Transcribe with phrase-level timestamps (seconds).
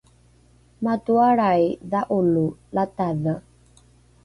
[0.87, 2.47] matoalrai dha’olo
[2.79, 3.33] latadhe